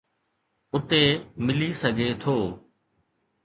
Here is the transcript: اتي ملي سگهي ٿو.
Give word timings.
اتي 0.73 1.01
ملي 1.45 1.69
سگهي 1.81 2.11
ٿو. 2.21 2.35